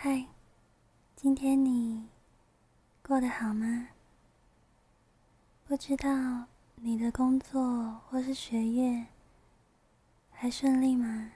[0.00, 0.26] 嗨，
[1.16, 2.08] 今天你
[3.02, 3.88] 过得好吗？
[5.66, 9.06] 不知道你的工作或是学业
[10.30, 11.32] 还顺利吗？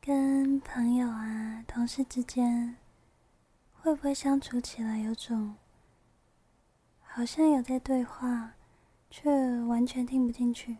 [0.00, 2.78] 跟朋友啊、同事之间，
[3.74, 5.56] 会不会相处起来有种
[7.02, 8.54] 好像有在对话，
[9.10, 10.78] 却完全听不进去？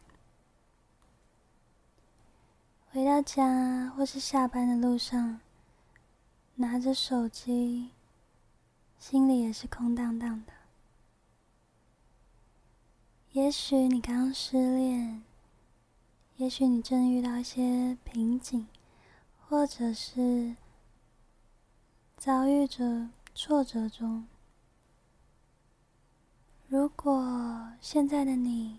[2.95, 5.41] 回到家或是下班的路上，
[6.55, 7.91] 拿着手机，
[9.01, 10.53] 心里也是空荡荡的。
[13.33, 15.25] 也许你刚失恋，
[16.37, 18.69] 也许你正遇到一些瓶颈，
[19.41, 20.55] 或者是
[22.17, 24.25] 遭遇着挫折中。
[26.69, 28.79] 如果现在的你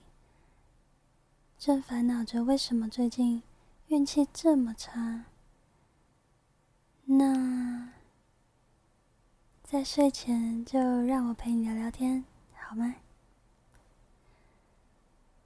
[1.60, 3.44] 正烦恼着为什么最近，
[3.88, 5.26] 运气这么差，
[7.06, 7.92] 那
[9.64, 12.96] 在睡前就让我陪你聊聊天，好吗？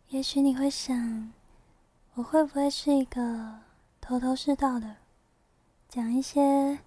[0.08, 1.34] 也许你会想，
[2.14, 3.60] 我会不会是一个
[4.00, 4.96] 头头是道的，
[5.90, 6.80] 讲一些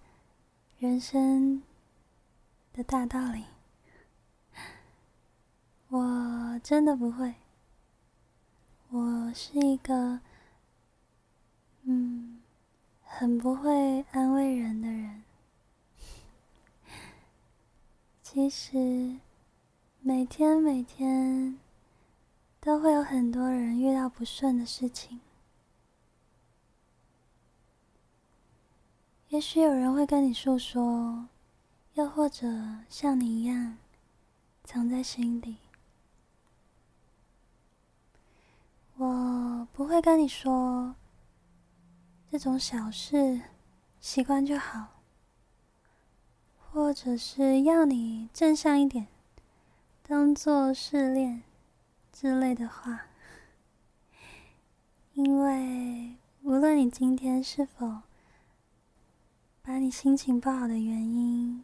[0.78, 1.62] 人生
[2.72, 3.44] 的大道理？
[5.90, 7.34] 我真的不会，
[8.88, 10.20] 我是一个。
[11.84, 12.40] 嗯，
[13.04, 15.22] 很不会安慰人的人。
[18.22, 19.18] 其实，
[20.00, 21.58] 每天每天
[22.60, 25.20] 都会有很多人遇到不顺的事情。
[29.28, 31.26] 也许有人会跟你诉说，
[31.94, 32.46] 又或者
[32.88, 33.78] 像你一样
[34.62, 35.56] 藏在心底。
[38.96, 40.94] 我不会跟你说。
[42.32, 43.42] 这种小事，
[44.00, 45.02] 习惯就好，
[46.58, 49.06] 或者是要你正向一点，
[50.02, 51.42] 当做试炼
[52.10, 53.02] 之类的话。
[55.12, 58.00] 因为无论你今天是否
[59.60, 61.62] 把你心情不好的原因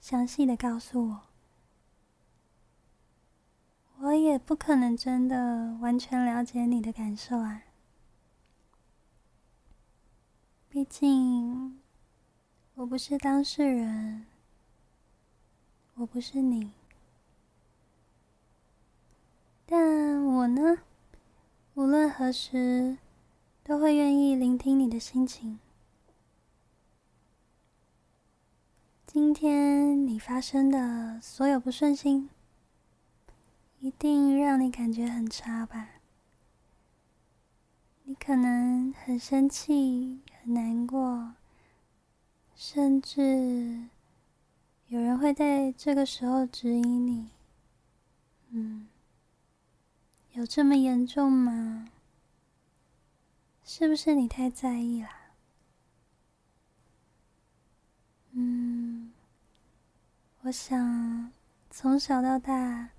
[0.00, 1.20] 详细的告诉我，
[3.98, 7.64] 我也不可能真的完全了解你的感受啊。
[10.84, 11.80] 毕竟，
[12.74, 14.26] 我不是当事人，
[15.94, 16.72] 我不是你，
[19.64, 20.80] 但我呢，
[21.72, 22.98] 无论何时
[23.62, 25.58] 都会愿意聆听你的心情。
[29.06, 32.28] 今天你发生的所有不顺心，
[33.80, 35.88] 一定让你感觉很差吧？
[38.04, 40.20] 你可能很生气。
[40.44, 41.32] 很难过，
[42.54, 43.88] 甚至
[44.88, 47.30] 有人会在这个时候指引你。
[48.50, 48.86] 嗯，
[50.32, 51.88] 有这么严重吗？
[53.64, 55.08] 是不是你太在意啦？
[58.32, 59.10] 嗯，
[60.42, 61.32] 我想
[61.70, 62.90] 从小到大，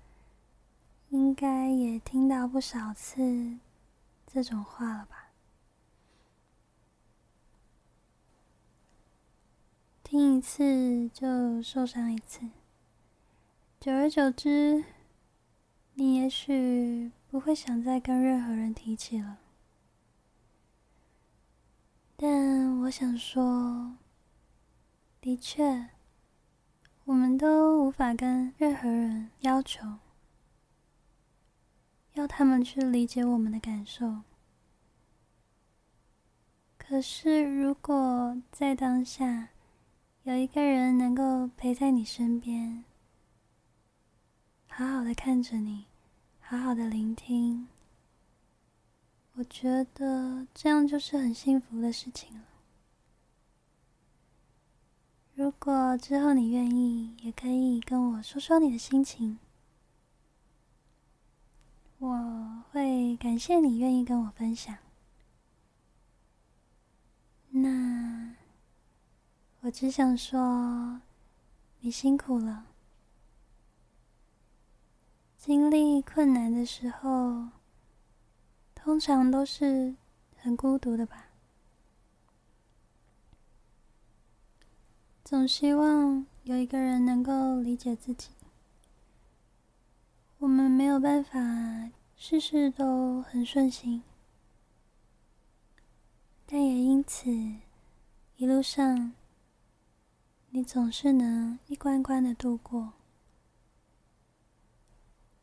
[1.10, 3.56] 应该也听到不少次
[4.26, 5.30] 这种话了吧。
[10.02, 12.48] 听一次就受伤一次，
[13.80, 14.84] 久而久之，
[15.94, 19.38] 你也许不会想再跟任何人提起了。
[22.16, 23.96] 但我想说，
[25.20, 25.88] 的确，
[27.04, 29.98] 我们都无法跟任何人要求，
[32.26, 34.22] 要他们去理解我们的感受。
[36.76, 39.50] 可是，如果在当下，
[40.24, 42.84] 有一个人能够陪在你身边，
[44.66, 45.86] 好好的看着你，
[46.40, 47.68] 好好的聆听，
[49.34, 52.44] 我觉得这样就是很幸福的事情了。
[55.34, 59.38] 如果之后你愿意，也可以跟我说说你的心情，
[61.98, 64.76] 我会感谢你愿意跟我分享。
[67.50, 68.36] 那。
[69.62, 71.00] 我只想说，
[71.80, 72.66] 你辛苦了。
[75.36, 77.48] 经历困难的时候，
[78.76, 79.96] 通常都是
[80.36, 81.30] 很孤独的吧？
[85.24, 88.35] 总希望有一个人能够理解自己。
[90.46, 91.40] 我们没有办法
[92.14, 94.04] 事事都很顺心，
[96.46, 97.28] 但也因此。
[98.36, 99.12] 一路上，
[100.50, 102.92] 你总是能一关关的度过。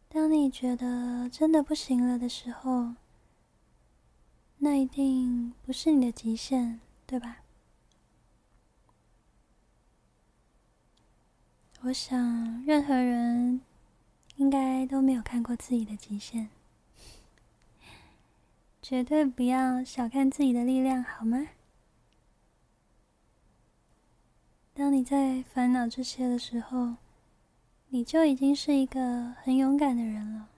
[0.07, 2.93] 当你觉得真的不行了的时候，
[4.59, 7.39] 那一定不是你的极限，对吧？
[11.81, 13.59] 我想，任何人
[14.35, 16.49] 应该都没有看过自己的极限。
[18.81, 21.47] 绝对不要小看自己的力量，好吗？
[24.73, 26.95] 当你在烦恼这些的时候，
[27.89, 30.49] 你就已经是一个很勇敢的人了。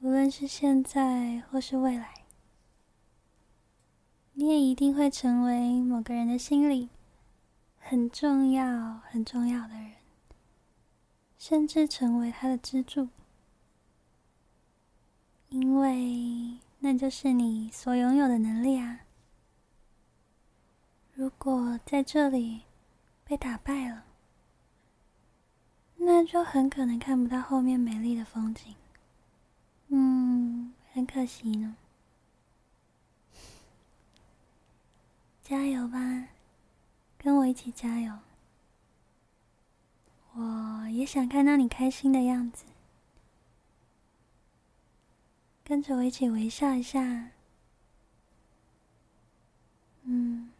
[0.00, 2.22] 无论是现在或是未来，
[4.34, 6.88] 你也一定会成为某个人的心里。
[7.80, 9.94] 很重要、很重要的人，
[11.38, 13.08] 甚至成为他的支柱，
[15.50, 19.00] 因为那就是你所拥有的能力啊！
[21.14, 22.62] 如果在这里
[23.24, 24.04] 被打败了，
[25.96, 28.74] 那就很可能看不到后面美丽的风景，
[29.88, 31.76] 嗯，很可惜呢。
[35.42, 36.28] 加油吧！
[37.16, 38.12] 跟我一起加油！
[40.90, 42.64] 也想看到你开心的样子。
[45.64, 47.30] 跟着我一起微笑一下。
[50.02, 50.50] 嗯，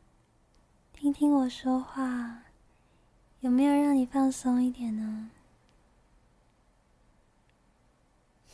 [0.93, 2.43] 听听我说话，
[3.41, 5.31] 有没有让你放松一点呢？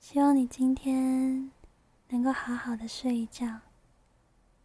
[0.00, 1.52] 希望你今天
[2.08, 3.60] 能够好好的睡一觉，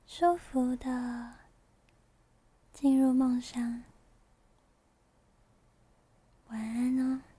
[0.08, 1.34] 舒服的。
[2.74, 3.84] 进入梦乡，
[6.52, 7.31] 晚安哦。